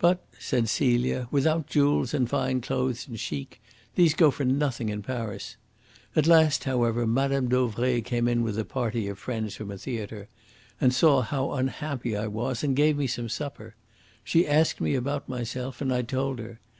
"But," 0.00 0.26
said 0.40 0.68
Celia, 0.68 1.28
"without 1.30 1.68
jewels 1.68 2.12
and 2.12 2.28
fine 2.28 2.60
clothes 2.60 3.06
and 3.06 3.16
CHIC 3.16 3.62
these 3.94 4.12
go 4.12 4.32
for 4.32 4.44
nothing 4.44 4.88
in 4.88 5.02
Paris. 5.02 5.56
At 6.16 6.26
last, 6.26 6.64
however, 6.64 7.06
Mme. 7.06 7.46
Dauvray 7.46 8.00
came 8.00 8.26
in 8.26 8.42
with 8.42 8.58
a 8.58 8.64
party 8.64 9.06
of 9.06 9.20
friends 9.20 9.54
from 9.54 9.70
a 9.70 9.78
theatre, 9.78 10.26
and 10.80 10.92
saw 10.92 11.20
how 11.22 11.52
unhappy 11.52 12.16
I 12.16 12.26
was, 12.26 12.64
and 12.64 12.74
gave 12.74 12.96
me 12.96 13.06
some 13.06 13.28
supper. 13.28 13.76
She 14.24 14.48
asked 14.48 14.80
me 14.80 14.96
about 14.96 15.28
myself, 15.28 15.80
and 15.80 15.94
I 15.94 16.02
told 16.02 16.40
her. 16.40 16.58